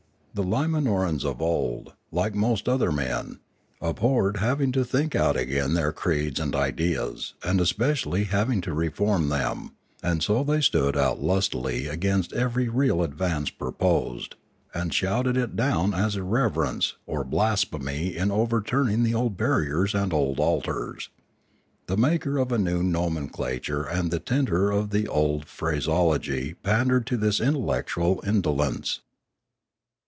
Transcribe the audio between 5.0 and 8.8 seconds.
out again their creeds and ideas, and especially having to